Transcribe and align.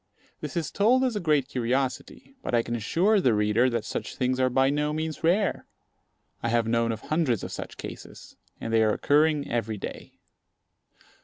This 0.39 0.57
is 0.57 0.71
told 0.71 1.03
as 1.03 1.15
a 1.15 1.19
great 1.19 1.47
curiosity; 1.47 2.33
but 2.41 2.55
I 2.55 2.63
can 2.63 2.75
assure 2.75 3.21
the 3.21 3.35
reader 3.35 3.69
that 3.69 3.85
such 3.85 4.15
things 4.15 4.39
are 4.39 4.49
by 4.49 4.71
no 4.71 4.93
means 4.93 5.23
rare. 5.23 5.67
I 6.41 6.49
have 6.49 6.67
known 6.67 6.91
of 6.91 7.01
hundreds 7.01 7.43
of 7.43 7.51
such 7.51 7.77
cases; 7.77 8.35
and 8.59 8.73
they 8.73 8.81
are 8.81 8.93
occurring 8.93 9.47
every 9.47 9.77
day. 9.77 10.13